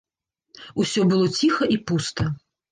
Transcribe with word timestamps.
Усё 0.85 1.05
было 1.13 1.29
ціха 1.37 1.71
і 1.77 1.81
пуста. 1.87 2.23